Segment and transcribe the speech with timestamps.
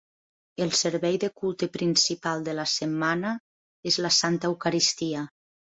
[0.65, 3.35] El servei de culte principal de la setmana
[3.93, 5.29] és la Santa Eucaristia.